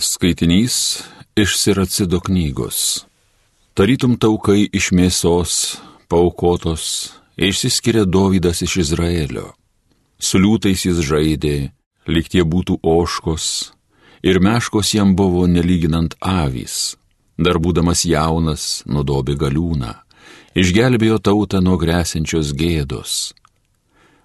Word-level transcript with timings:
Skaitinys 0.00 1.02
iš 1.36 1.58
Siracido 1.58 2.20
knygos. 2.20 3.02
Tarytum 3.74 4.12
taukai 4.14 4.68
iš 4.70 4.92
mėsos, 4.94 5.54
paukotos, 6.06 6.84
išsiskiria 7.34 8.04
Dovydas 8.06 8.62
iš 8.62 8.76
Izraelio. 8.84 9.48
Su 10.22 10.38
liūtais 10.38 10.84
jis 10.86 11.00
žaidė, 11.02 11.72
lyg 12.06 12.30
tie 12.30 12.44
būtų 12.46 12.76
oškos, 12.78 13.46
ir 14.22 14.38
meškos 14.38 14.92
jam 14.94 15.16
buvo 15.18 15.48
nelyginant 15.50 16.14
avys. 16.22 16.94
Dar 17.34 17.58
būdamas 17.58 18.04
jaunas, 18.06 18.84
nudobė 18.86 19.34
galiūną, 19.34 19.96
išgelbėjo 20.54 21.18
tautą 21.18 21.58
nuo 21.58 21.74
grėsinčios 21.74 22.54
gėdos. 22.54 23.34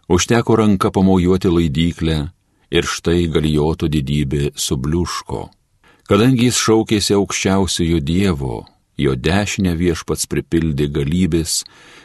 Užteko 0.05 0.61
ranką 0.61 0.93
pamojuoti 0.93 1.49
laidyklę 1.49 2.21
ir 2.69 2.85
štai 2.85 3.25
galijoto 3.25 3.89
didybė 3.89 4.53
subliuško. 4.53 5.49
Kadangi 6.13 6.45
jis 6.45 6.59
šaukėsi 6.61 7.15
aukščiausiojo 7.17 7.97
Dievo, 8.05 8.57
jo 9.01 9.15
dešinę 9.17 9.71
viešpats 9.79 10.27
pripildė 10.29 10.85
galybės, 10.93 11.63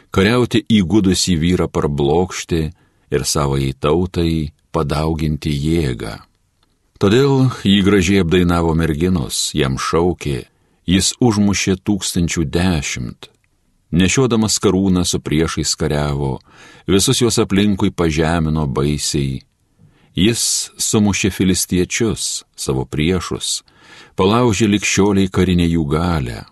kariauti 0.09 0.63
įgudusį 0.65 1.35
vyrą 1.37 1.67
parblokšti 1.69 2.61
ir 3.13 3.25
savai 3.29 3.67
tautai 3.77 4.49
padauginti 4.73 5.53
jėgą. 5.53 6.15
Todėl 6.97 7.51
jį 7.61 7.75
gražiai 7.85 8.23
apdainavo 8.23 8.73
merginos, 8.73 9.51
jam 9.53 9.77
šaukė, 9.77 10.39
jis 10.89 11.11
užmušė 11.21 11.77
tūkstančių 11.85 12.47
dešimt. 12.49 13.29
Nešiodamas 13.93 14.57
karūną 14.57 15.05
su 15.05 15.21
priešais 15.21 15.75
kariavo, 15.77 16.39
visus 16.89 17.21
juos 17.21 17.37
aplinkui 17.45 17.93
pažemino 17.93 18.65
baisiai. 18.65 19.43
Jis 20.17 20.71
sumušė 20.77 21.29
filistiečius, 21.31 22.43
savo 22.57 22.85
priešus, 22.85 23.61
palaužė 24.17 24.67
likščioliai 24.73 25.29
karinę 25.29 25.67
jų 25.69 25.85
galę. 25.91 26.43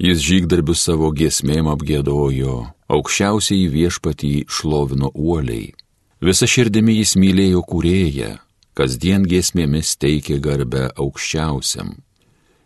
Jis 0.00 0.22
žygdarbių 0.24 0.74
savo 0.74 1.10
giesmėm 1.12 1.68
apgėdojo, 1.68 2.56
aukščiausiai 2.88 3.68
viešpatį 3.68 4.32
šlovino 4.48 5.10
uoliai. 5.14 5.74
Visa 6.20 6.48
širdimi 6.48 6.96
jis 6.98 7.16
mylėjo 7.20 7.60
kūrėją, 7.68 8.30
kasdien 8.76 9.26
giesmėmis 9.28 9.96
teikė 10.00 10.40
garbę 10.40 10.88
aukščiausiam. 10.96 11.98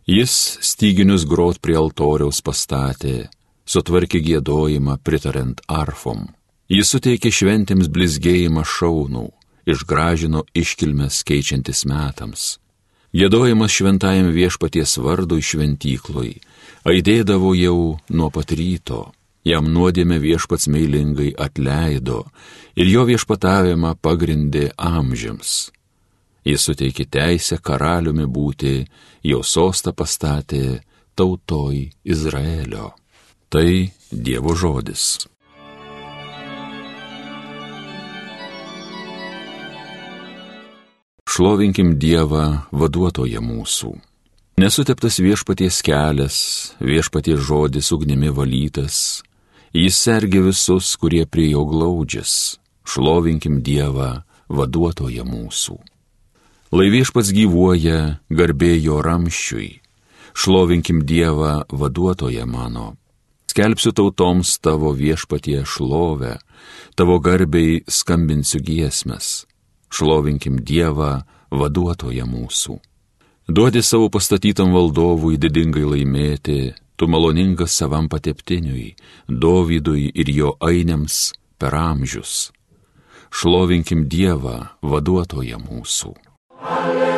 Jis 0.06 0.34
styginius 0.60 1.24
grot 1.26 1.58
prie 1.64 1.76
altoriaus 1.80 2.42
pastatė, 2.44 3.30
sutvarkė 3.66 4.20
gėdojimą 4.22 4.98
pritarent 5.02 5.62
arfom. 5.66 6.28
Jis 6.70 6.90
suteikė 6.94 7.32
šventėms 7.32 7.88
blizgėjimą 7.92 8.64
šaunų, 8.68 9.28
išgražino 9.66 10.44
iškilmes 10.54 11.22
keičiantis 11.26 11.84
metams. 11.88 12.58
Gėdojimas 13.14 13.70
šventajam 13.70 14.32
viešpaties 14.34 14.96
vardui 14.98 15.42
šventyklui 15.42 16.32
aidėdavo 16.84 17.52
jau 17.54 17.76
nuo 18.10 18.30
pat 18.34 18.50
ryto, 18.58 19.12
jam 19.46 19.68
nuodėmė 19.70 20.18
viešpats 20.22 20.66
meilingai 20.72 21.30
atleido 21.46 22.24
ir 22.74 22.90
jo 22.90 23.04
viešpatavimą 23.08 23.94
pagrindė 24.02 24.72
amžiams. 24.76 25.70
Jis 26.44 26.66
suteikė 26.66 27.06
teisę 27.08 27.56
karaliumi 27.62 28.26
būti, 28.28 28.74
jo 29.24 29.40
sostą 29.40 29.94
pastatė 29.96 30.82
tautoj 31.16 31.86
Izraelio. 32.04 32.92
Tai 33.48 33.68
Dievo 34.10 34.52
žodis. 34.58 35.24
Šlovinkim 41.34 41.96
Dievą 41.98 42.60
vaduotoje 42.70 43.40
mūsų. 43.42 43.88
Nesuteptas 44.62 45.16
viešpaties 45.18 45.80
kelias, 45.82 46.34
viešpaties 46.78 47.40
žodis 47.42 47.88
ugnimi 47.90 48.28
valytas, 48.30 49.24
jis 49.74 49.96
sergi 49.98 50.38
visus, 50.44 50.92
kurie 50.94 51.24
prie 51.26 51.48
jo 51.50 51.64
glaudžias. 51.66 52.60
Šlovinkim 52.86 53.56
Dievą 53.66 54.22
vaduotoje 54.46 55.24
mūsų. 55.26 55.74
Lai 56.70 56.86
viešpats 56.92 57.32
gyvuoja, 57.34 58.20
garbėjo 58.30 59.00
ramščiui. 59.02 59.70
Šlovinkim 60.38 61.00
Dievą 61.02 61.64
vaduotoje 61.66 62.46
mano. 62.46 62.92
Skelbsiu 63.50 63.90
tautoms 63.90 64.54
tavo 64.62 64.94
viešpatie 64.94 65.64
šlovę, 65.66 66.36
tavo 66.94 67.18
garbiai 67.18 67.82
skambinsiu 67.90 68.62
giesmes 68.62 69.32
šlovinkim 69.94 70.58
Dievą, 70.66 71.22
vaduotoje 71.54 72.26
mūsų. 72.26 72.78
Duodi 73.48 73.82
savo 73.84 74.08
pastatytam 74.10 74.72
valdovui 74.74 75.38
didingai 75.38 75.84
laimėti, 75.84 76.74
tu 76.96 77.08
maloningas 77.10 77.76
savam 77.76 78.08
pateptiniui, 78.08 78.94
Dovydui 79.28 80.10
ir 80.14 80.30
jo 80.32 80.54
ainiams 80.64 81.34
per 81.58 81.76
amžius. 81.76 82.50
Šlovinkim 83.34 84.06
Dievą, 84.08 84.70
vaduotoje 84.82 85.58
mūsų. 85.58 86.14
Alleluja, 86.64 87.13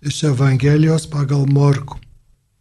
Iš 0.06 0.22
Evangelijos 0.30 1.09
pagal 1.09 1.50
Morku. 1.50 1.97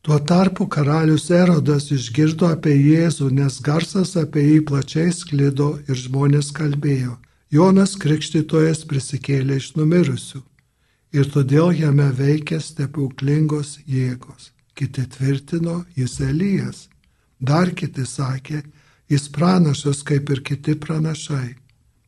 Tuo 0.01 0.17
tarpu 0.33 0.65
karalius 0.65 1.29
Erodas 1.29 1.93
išgirdo 1.93 2.49
apie 2.57 2.73
Jėzų, 2.73 3.29
nes 3.37 3.61
garsas 3.61 4.17
apie 4.17 4.49
jį 4.49 4.65
plačiai 4.73 5.13
sklido 5.13 5.77
ir 5.85 5.97
žmonės 6.09 6.57
kalbėjo. 6.57 7.21
Jonas 7.49 7.95
Krikštytojas 7.97 8.83
prisikėlė 8.85 9.57
iš 9.57 9.71
numirusių 9.79 10.43
ir 11.17 11.31
todėl 11.33 11.71
jame 11.73 12.11
veikia 12.13 12.59
stebuklingos 12.61 13.79
jėgos. 13.89 14.51
Kiti 14.77 15.07
tvirtino, 15.15 15.79
jis 15.97 16.19
Elijas. 16.21 16.83
Dar 17.41 17.73
kiti 17.73 18.05
sakė, 18.05 18.61
jis 19.09 19.31
pranašas 19.33 20.05
kaip 20.05 20.29
ir 20.29 20.43
kiti 20.45 20.77
pranašai. 20.77 21.57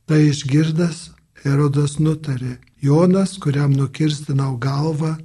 Tai 0.05 0.19
išgirdęs, 0.27 1.09
Erodas 1.41 1.97
nutarė, 1.97 2.59
Jonas, 2.85 3.33
kuriam 3.41 3.73
nukirstinau 3.73 4.59
galvą, 4.61 5.15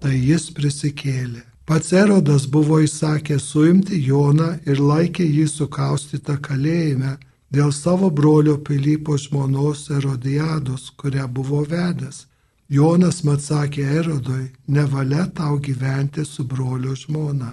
tai 0.00 0.16
jis 0.16 0.48
prisikėlė. 0.56 1.44
Pats 1.68 1.92
Erodas 1.92 2.46
buvo 2.48 2.80
įsakęs 2.80 3.44
suimti 3.52 4.00
Joną 4.08 4.54
ir 4.64 4.80
laikė 4.80 5.26
jį 5.26 5.44
sukaustytą 5.52 6.38
kalėjime 6.40 7.18
dėl 7.56 7.72
savo 7.72 8.12
brolio 8.12 8.56
Pilypo 8.60 9.16
žmonos 9.18 9.88
Erodijados, 9.98 10.90
kurią 11.00 11.26
buvo 11.32 11.64
vedęs 11.64 12.26
Jonas 12.68 13.20
mat 13.22 13.44
sakė 13.44 13.84
Erodui, 14.00 14.48
nevalia 14.66 15.28
tau 15.30 15.58
gyventi 15.62 16.24
su 16.26 16.44
brolio 16.44 16.96
žmona. 16.98 17.52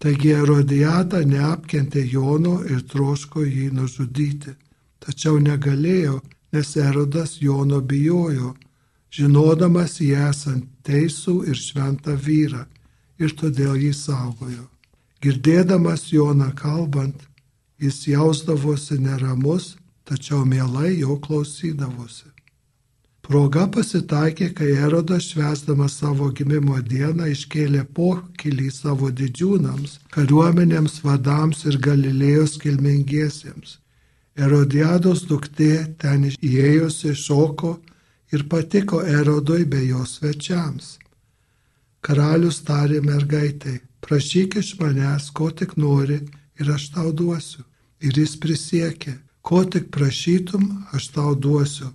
Taigi 0.00 0.30
Erodijada 0.32 1.20
neapkentė 1.20 2.04
Jono 2.08 2.62
ir 2.64 2.80
troško 2.88 3.44
jį 3.44 3.68
nužudyti. 3.76 4.54
Tačiau 5.04 5.36
negalėjo, 5.36 6.22
nes 6.56 6.76
Erodas 6.80 7.36
Jono 7.42 7.82
bijojo, 7.84 8.54
žinodamas 9.12 9.98
jį 10.00 10.14
esant 10.30 10.64
teisų 10.88 11.36
ir 11.52 11.60
šventą 11.60 12.16
vyrą, 12.16 12.64
ir 13.20 13.36
todėl 13.36 13.76
jį 13.76 13.92
saugojo. 13.92 14.64
Girdėdamas 15.20 16.08
Joną 16.12 16.54
kalbant, 16.56 17.20
jis 17.80 18.06
jausdavosi 18.08 18.98
neramus, 18.98 19.76
tačiau 20.04 20.44
mielai 20.44 20.98
jo 21.00 21.16
klausydavosi. 21.18 22.34
Proga 23.24 23.64
pasitaikė, 23.72 24.50
kai 24.52 24.74
Erodas 24.86 25.30
švesdamas 25.32 25.94
savo 26.02 26.26
gimimo 26.36 26.76
dieną 26.84 27.30
iškėlė 27.32 27.86
pokylį 27.96 28.68
savo 28.68 29.08
didžiūnams, 29.20 29.94
kariuomenėms 30.12 30.98
vadams 31.06 31.64
ir 31.70 31.78
Galilėjos 31.86 32.58
kilmingiesiems. 32.60 33.78
Erodiados 34.36 35.24
duktė 35.30 35.96
ten 36.02 36.28
įėjusi 36.28 37.14
šoko 37.16 37.78
ir 38.34 38.44
patiko 38.50 39.00
Erodui 39.00 39.64
bei 39.64 39.88
jos 39.88 40.18
svečiams. 40.18 40.98
Karalius 42.04 42.60
tarė 42.68 43.00
mergaitai, 43.00 43.78
prašyk 44.04 44.58
iš 44.60 44.74
manęs, 44.82 45.30
ko 45.32 45.48
tik 45.48 45.78
nori 45.80 46.20
ir 46.60 46.70
aš 46.76 46.90
tau 46.94 47.12
duosiu. 47.12 47.64
Ir 48.04 48.16
jis 48.20 48.36
prisiekė, 48.36 49.18
ko 49.42 49.64
tik 49.64 49.90
prašytum, 49.94 50.64
aš 50.96 51.08
tau 51.14 51.34
duosiu 51.34 51.92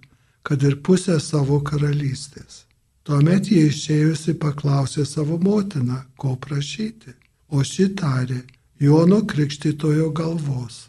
kad 0.49 0.63
ir 0.63 0.79
pusę 0.81 1.19
savo 1.21 1.59
karalystės. 1.61 2.63
Tuomet 3.05 3.51
jie 3.51 3.67
išėjusi 3.69 4.33
paklausė 4.41 5.05
savo 5.05 5.37
motiną, 5.41 5.99
ko 6.17 6.35
prašyti, 6.45 7.13
o 7.53 7.61
ši 7.63 7.89
tarė 7.99 8.39
Jono 8.79 9.19
krikštitojo 9.29 10.07
galvos. 10.15 10.87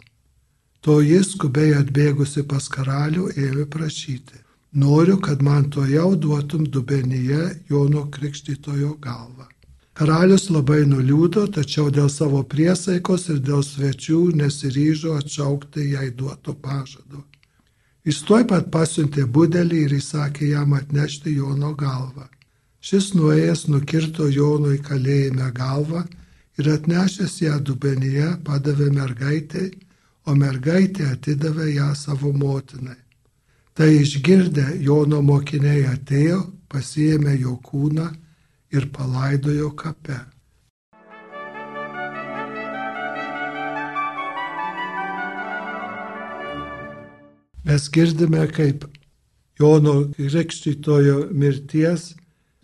To 0.81 1.01
jis 1.03 1.33
skubiai 1.35 1.75
atbėgusi 1.81 2.45
pas 2.49 2.69
karalių 2.73 3.33
ėmė 3.37 3.67
prašyti. 3.75 4.39
Noriu, 4.81 5.19
kad 5.19 5.43
man 5.43 5.67
to 5.75 5.85
jau 5.91 6.15
duotum 6.15 6.65
dubenyje 6.77 7.43
Jono 7.69 8.07
krikštitojo 8.15 8.95
galvą. 9.07 9.49
Karalius 10.01 10.47
labai 10.49 10.87
nuliūdo, 10.89 11.43
tačiau 11.53 11.91
dėl 11.93 12.07
savo 12.09 12.39
priesaikos 12.49 13.27
ir 13.35 13.41
dėl 13.45 13.61
svečių 13.61 14.21
nesiryžo 14.39 15.19
atšaukti 15.19 15.91
jai 15.91 16.07
duoto 16.17 16.55
pažado. 16.57 17.21
Jis 18.09 18.23
tuoj 18.25 18.47
pat 18.49 18.71
pasiuntė 18.73 19.27
budelį 19.29 19.83
ir 19.87 19.93
įsakė 19.99 20.49
jam 20.55 20.73
atnešti 20.79 21.35
Jono 21.35 21.75
galvą. 21.83 22.25
Šis 22.81 23.11
nuėjęs 23.13 23.67
nukirto 23.69 24.31
Jono 24.33 24.73
į 24.73 24.79
kalėjime 24.87 25.51
galvą 25.59 26.07
ir 26.57 26.73
atnešęs 26.79 27.37
ją 27.45 27.61
dubenyje 27.61 28.31
padavė 28.49 28.89
mergaitai, 28.97 29.69
o 30.25 30.33
mergaitė 30.33 31.11
atidavė 31.13 31.69
ją 31.75 31.91
savo 32.07 32.33
motinai. 32.33 32.97
Tai 33.77 33.93
išgirdę 34.01 34.81
Jono 34.81 35.21
mokiniai 35.21 35.85
atėjo, 35.93 36.41
pasiėmė 36.73 37.37
jo 37.45 37.59
kūną, 37.69 38.09
ir 38.73 38.87
palaidojo 38.93 39.71
kape. 39.77 40.19
Mes 47.65 47.91
girdime, 47.93 48.47
kaip 48.49 48.85
Jono 49.59 50.09
Krikštytojo 50.17 51.29
mirties 51.31 52.15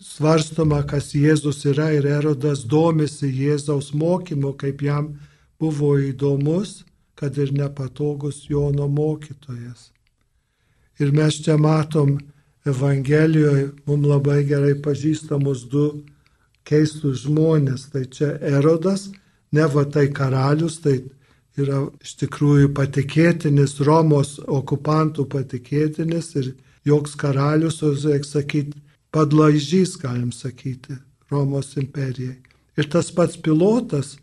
svarstoma, 0.01 0.81
kas 0.89 1.13
Jėzus 1.15 1.61
yra 1.69 1.91
ir 1.93 2.07
Erodas 2.09 2.65
domisi 2.65 3.29
Jėzaus 3.29 3.93
mokymu, 3.95 4.55
kaip 4.57 4.83
jam 4.83 5.13
buvo 5.61 5.97
įdomus, 6.01 6.85
kad 7.15 7.37
ir 7.39 7.53
nepatogus 7.53 8.47
Jono 8.49 8.89
mokytojas. 8.89 9.91
Ir 11.01 11.13
mes 11.13 11.43
čia 11.45 11.59
matom 11.61 12.17
Evangelijoje 12.67 13.71
mums 13.87 14.09
labai 14.11 14.41
gerai 14.49 14.75
pažįstamus 14.83 15.67
du 15.71 15.87
keistus 16.67 17.23
žmonės. 17.27 17.89
Tai 17.93 18.05
čia 18.11 18.33
Erodas, 18.43 19.09
ne 19.55 19.67
va 19.71 19.85
tai 19.85 20.09
karalius, 20.15 20.81
tai 20.83 20.99
yra 21.57 21.85
iš 22.03 22.17
tikrųjų 22.23 22.73
patikėtinis, 22.77 23.79
Romos 23.87 24.37
okupantų 24.43 25.29
patikėtinis 25.33 26.35
ir 26.41 26.53
joks 26.87 27.17
karalius, 27.19 27.81
o 27.83 27.95
reikia 27.95 28.29
sakyti, 28.29 28.83
padlaižys, 29.15 29.97
galim 30.03 30.33
sakyti, 30.35 30.99
Romos 31.31 31.75
imperijai. 31.81 32.37
Ir 32.77 32.91
tas 32.93 33.09
pats 33.15 33.39
pilotas, 33.41 34.17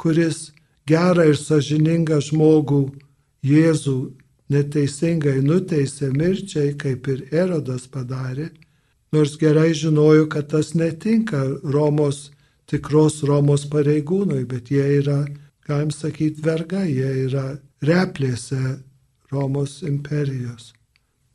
kuris 0.00 0.50
gerą 0.88 1.28
ir 1.30 1.38
sažiningą 1.38 2.22
žmogų 2.24 2.86
Jėzų 3.42 3.96
neteisingai 4.52 5.40
nuteisė 5.44 6.10
mirčiai, 6.14 6.74
kaip 6.78 7.08
ir 7.08 7.24
Erodas 7.32 7.88
padarė, 7.90 8.50
nors 9.12 9.36
gerai 9.40 9.72
žinojo, 9.76 10.28
kad 10.32 10.50
tas 10.52 10.72
netinka 10.74 11.42
Romos, 11.64 12.30
tikros 12.70 13.22
Romos 13.28 13.66
pareigūnui, 13.72 14.44
bet 14.48 14.70
jie 14.72 14.84
yra, 15.00 15.24
galim 15.68 15.90
sakyti, 15.92 16.42
verga, 16.44 16.84
jie 16.88 17.26
yra 17.26 17.46
replėse 17.82 18.78
Romos 19.32 19.80
imperijos. 19.82 20.72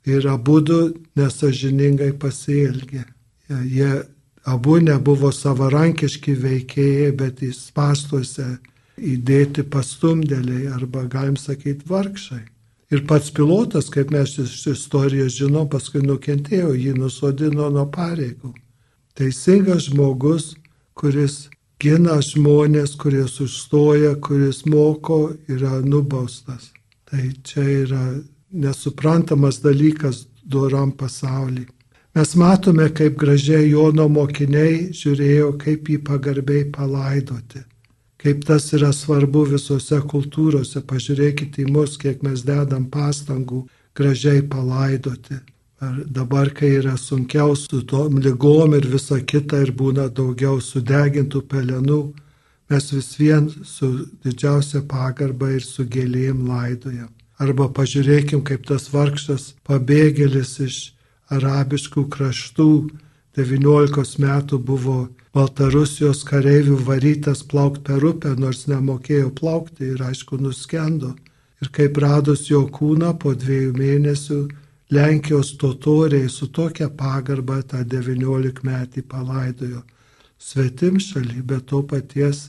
Ir 0.07 0.27
abu 0.31 0.61
du 0.63 0.79
nesažiningai 1.19 2.13
pasielgė. 2.21 3.03
Jie 3.49 3.91
abu 4.47 4.77
nebuvo 4.79 5.33
savarankiški 5.35 6.35
veikėjai, 6.43 7.11
bet 7.19 7.41
į 7.43 7.51
pastuose 7.75 8.47
įdėti 8.97 9.65
pastumdėliai 9.67 10.69
arba, 10.73 11.03
galim 11.11 11.35
sakyti, 11.37 11.85
vargšai. 11.89 12.45
Ir 12.87 13.03
pats 13.07 13.33
pilotas, 13.35 13.89
kaip 13.91 14.13
mes 14.15 14.37
iš 14.39 14.61
istorijos 14.71 15.35
žinom, 15.35 15.67
paskui 15.67 15.99
nukentėjo, 16.05 16.71
jį 16.71 16.93
nusodino 16.95 17.67
nuo 17.73 17.83
pareigų. 17.91 18.53
Teisingas 19.17 19.89
žmogus, 19.89 20.53
kuris 20.95 21.49
gina 21.83 22.15
žmonės, 22.23 22.95
kurie 22.95 23.25
užstoja, 23.27 24.15
kuris 24.23 24.63
moko, 24.71 25.35
yra 25.51 25.81
nubaustas. 25.83 26.71
Tai 27.07 27.27
čia 27.43 27.67
yra 27.83 28.03
nesuprantamas 28.51 29.59
dalykas 29.63 30.25
doram 30.43 30.93
pasaulyje. 30.95 31.67
Mes 32.15 32.35
matome, 32.39 32.87
kaip 32.95 33.19
gražiai 33.19 33.67
Jono 33.69 34.07
mokiniai 34.09 34.93
žiūrėjo, 34.95 35.57
kaip 35.59 35.91
jį 35.91 35.99
pagarbiai 36.07 36.69
palaidoti 36.71 37.67
kaip 38.21 38.45
tas 38.45 38.71
yra 38.73 38.93
svarbu 38.93 39.43
visose 39.53 39.99
kultūrose. 40.13 40.81
Pažiūrėkite 40.81 41.63
į 41.65 41.71
mus, 41.73 41.97
kiek 42.01 42.23
mes 42.25 42.43
dedam 42.47 42.87
pastangų 42.93 43.65
gražiai 43.97 44.43
palaidoti. 44.49 45.39
Ar 45.81 45.99
dabar, 46.09 46.49
kai 46.57 46.71
yra 46.79 46.95
sunkiau 46.97 47.53
su 47.55 47.83
tom 47.85 48.17
lygom 48.17 48.73
ir 48.73 48.87
visa 48.89 49.19
kita 49.21 49.61
ir 49.61 49.75
būna 49.77 50.07
daugiau 50.09 50.57
sudegintų 50.57 51.43
pelenų, 51.51 52.01
mes 52.69 52.89
vis 52.93 53.11
vien 53.19 53.45
su 53.63 53.91
didžiausia 54.25 54.81
pagarba 54.89 55.51
ir 55.53 55.61
su 55.61 55.85
gėlėjim 55.85 56.47
laidojam. 56.49 57.11
Arba 57.37 57.69
pažiūrėkim, 57.69 58.41
kaip 58.41 58.65
tas 58.65 58.89
vargšas 58.89 59.51
pabėgėlis 59.69 60.55
iš 60.65 60.77
arabiškų 61.29 62.07
kraštų 62.09 62.71
19 63.37 64.17
metų 64.23 64.57
buvo 64.65 64.97
Baltarusijos 65.37 66.23
kareivių 66.25 66.79
varytas 66.87 67.43
plaukti 67.45 67.83
per 67.91 68.05
upę, 68.09 68.31
nors 68.33 68.65
nemokėjo 68.65 69.29
plaukti 69.37 69.91
ir 69.93 70.01
aišku 70.01 70.39
nuskendo. 70.41 71.11
Ir 71.61 71.69
kaip 71.73 71.99
radus 72.01 72.47
jo 72.49 72.63
kūną 72.73 73.13
po 73.21 73.35
dviejų 73.37 73.75
mėnesių, 73.77 74.39
Lenkijos 74.89 75.51
totoriai 75.59 76.29
su 76.31 76.47
tokia 76.47 76.87
pagarba 76.87 77.59
tą 77.61 77.81
19 77.83 78.63
metį 78.63 79.03
palaidojo 79.03 79.81
svetim 80.39 80.99
šaly, 80.99 81.41
bet 81.43 81.65
to 81.67 81.81
paties 81.83 82.47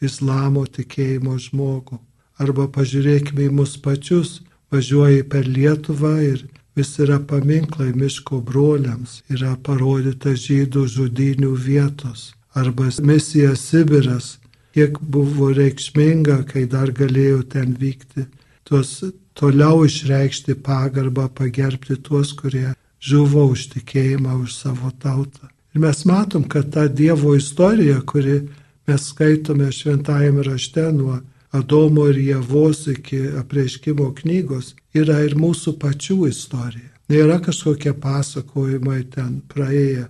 islamo 0.00 0.62
tikėjimo 0.64 1.34
žmogų. 1.42 1.98
Arba 2.38 2.68
pažiūrėkime 2.70 3.48
į 3.48 3.54
mus 3.58 3.74
pačius, 3.82 4.40
važiuoji 4.72 5.26
per 5.28 5.48
Lietuvą 5.48 6.14
ir 6.24 6.46
vis 6.76 6.92
yra 6.98 7.18
paminklai 7.20 7.92
miško 7.94 8.40
broliams, 8.40 9.20
yra 9.32 9.56
parodyta 9.62 10.34
žydų 10.36 10.86
žudinių 10.96 11.52
vietos. 11.56 12.32
Arba 12.54 12.90
misija 13.00 13.54
Sibiras, 13.56 14.38
kiek 14.76 14.98
buvo 15.00 15.50
reikšminga, 15.56 16.42
kai 16.48 16.66
dar 16.68 16.92
galėjau 16.92 17.42
ten 17.54 17.76
vykti, 17.80 18.26
tuos 18.64 19.00
toliau 19.34 19.84
išreikšti 19.88 20.56
pagarbą, 20.64 21.28
pagerbti 21.32 21.96
tuos, 22.04 22.32
kurie 22.36 22.72
žuvo 23.00 23.48
už 23.52 23.68
tikėjimą, 23.74 24.36
už 24.44 24.54
savo 24.56 24.92
tautą. 25.00 25.48
Ir 25.72 25.80
mes 25.80 26.04
matom, 26.04 26.44
kad 26.44 26.68
ta 26.72 26.86
Dievo 26.88 27.34
istorija, 27.36 28.00
kuri 28.04 28.42
mes 28.86 29.08
skaitome 29.08 29.70
šventajame 29.72 30.44
rašte 30.44 30.84
nuo 30.92 31.20
Adomo 31.52 32.06
ir 32.08 32.16
Jėvos 32.16 32.86
iki 32.88 33.18
apreiškimo 33.42 34.08
knygos 34.22 34.72
yra 34.96 35.18
ir 35.26 35.36
mūsų 35.36 35.76
pačių 35.82 36.22
istorija. 36.30 36.88
Nėra 37.12 37.36
kažkokie 37.44 37.92
pasakojimai 38.00 39.02
ten 39.12 39.42
praėję, 39.52 40.06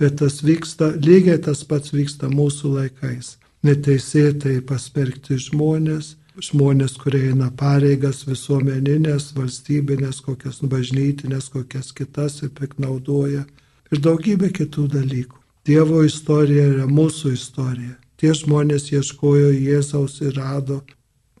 bet 0.00 0.18
tas 0.18 0.40
vyksta, 0.42 0.90
lygiai 0.98 1.38
tas 1.38 1.62
pats 1.68 1.94
vyksta 1.94 2.32
mūsų 2.32 2.72
laikais. 2.78 3.36
Neteisėtai 3.62 4.56
pasmerkti 4.66 5.38
žmonės, 5.38 6.16
žmonės, 6.42 6.96
kurie 6.98 7.28
eina 7.30 7.52
pareigas 7.54 8.24
visuomeninės, 8.26 9.30
valstybinės, 9.38 10.18
kokias 10.26 10.58
bažnytinės, 10.66 11.52
kokias 11.54 11.92
kitas 11.94 12.42
ir 12.42 12.50
piknaudoja 12.58 13.46
ir 13.92 14.02
daugybė 14.02 14.50
kitų 14.58 14.88
dalykų. 14.98 15.38
Dievo 15.62 16.02
istorija 16.02 16.66
yra 16.72 16.90
mūsų 16.90 17.36
istorija. 17.36 18.01
Tie 18.22 18.30
žmonės 18.38 18.84
ieškojo 18.94 19.48
Jėzaus 19.50 20.20
ir 20.22 20.36
rado, 20.38 20.76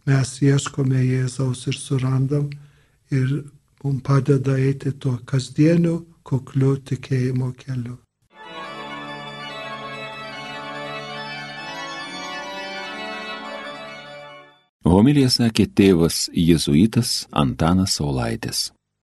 mes 0.02 0.30
ieškome 0.42 0.98
Jėzaus 0.98 1.60
ir 1.70 1.76
surandam 1.78 2.48
ir 3.14 3.28
mums 3.84 4.02
padeda 4.02 4.56
eiti 4.58 4.90
tuo 4.90 5.12
kasdieniu, 5.22 6.00
kukliu 6.26 6.72
tikėjimo 6.82 7.52
keliu. 7.60 8.00
Homilija 14.82 15.30
sakė 15.38 15.70
tėvas 15.70 16.24
jėzuitas 16.34 17.28
Antanas 17.30 17.94
Saulaitis. 18.00 18.72